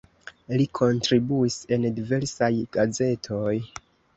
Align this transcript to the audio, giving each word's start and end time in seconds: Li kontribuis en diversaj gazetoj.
Li 0.61 0.65
kontribuis 0.77 1.59
en 1.77 1.87
diversaj 1.99 2.51
gazetoj. 2.79 3.55